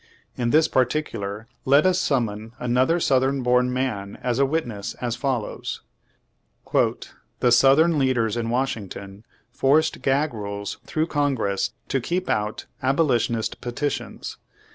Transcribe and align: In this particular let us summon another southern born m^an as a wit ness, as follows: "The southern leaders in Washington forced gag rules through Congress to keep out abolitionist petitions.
In 0.35 0.49
this 0.49 0.67
particular 0.67 1.45
let 1.63 1.85
us 1.85 1.99
summon 1.99 2.53
another 2.57 2.99
southern 2.99 3.43
born 3.43 3.69
m^an 3.69 4.19
as 4.23 4.39
a 4.39 4.47
wit 4.47 4.65
ness, 4.65 4.95
as 4.95 5.15
follows: 5.15 5.81
"The 6.71 7.51
southern 7.51 7.99
leaders 7.99 8.35
in 8.35 8.49
Washington 8.49 9.23
forced 9.51 10.01
gag 10.01 10.33
rules 10.33 10.79
through 10.87 11.05
Congress 11.05 11.73
to 11.89 12.01
keep 12.01 12.31
out 12.31 12.65
abolitionist 12.81 13.61
petitions. 13.61 14.39